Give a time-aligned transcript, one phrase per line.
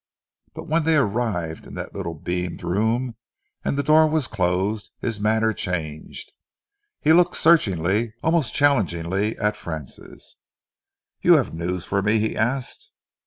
[0.55, 3.17] But when they arrived in the little beamed room
[3.63, 6.31] and the door was closed, his manner changed.
[7.01, 10.37] He looked searchingly, almost challengingly at Francis.
[11.21, 12.89] "You have news for me?" he asked.